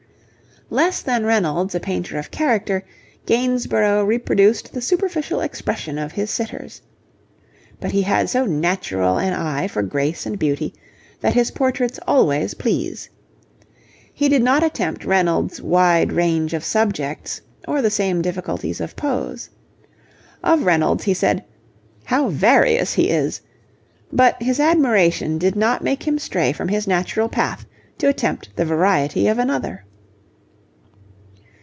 Less 0.73 1.01
than 1.01 1.25
Reynolds 1.25 1.75
a 1.75 1.81
painter 1.81 2.17
of 2.17 2.31
character, 2.31 2.85
Gainsborough 3.25 4.05
reproduced 4.05 4.71
the 4.71 4.79
superficial 4.81 5.41
expression 5.41 5.97
of 5.97 6.13
his 6.13 6.31
sitters. 6.31 6.81
But 7.81 7.91
he 7.91 8.03
had 8.03 8.29
so 8.29 8.45
natural 8.45 9.17
an 9.17 9.33
eye 9.33 9.67
for 9.67 9.83
grace 9.83 10.25
and 10.25 10.39
beauty, 10.39 10.73
that 11.19 11.33
his 11.33 11.51
portraits 11.51 11.99
always 12.07 12.53
please. 12.53 13.09
He 14.13 14.29
did 14.29 14.41
not 14.43 14.63
attempt 14.63 15.03
Reynolds' 15.03 15.61
wide 15.61 16.13
range 16.13 16.53
of 16.53 16.63
subjects 16.63 17.41
or 17.67 17.81
the 17.81 17.89
same 17.89 18.21
difficulties 18.21 18.79
of 18.79 18.95
pose. 18.95 19.49
Of 20.41 20.63
Reynolds 20.63 21.03
he 21.03 21.13
said: 21.13 21.43
'How 22.05 22.29
various 22.29 22.93
he 22.93 23.09
is,' 23.09 23.41
but 24.09 24.41
his 24.41 24.57
admiration 24.57 25.37
did 25.37 25.57
not 25.57 25.83
make 25.83 26.07
him 26.07 26.17
stray 26.17 26.53
from 26.53 26.69
his 26.69 26.87
natural 26.87 27.27
path 27.27 27.65
to 27.97 28.07
attempt 28.07 28.55
the 28.55 28.63
variety 28.63 29.27
of 29.27 29.37
another. 29.37 29.83